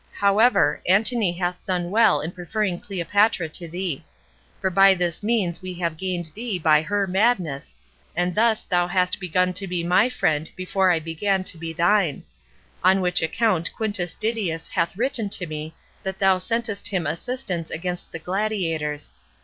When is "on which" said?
12.83-13.21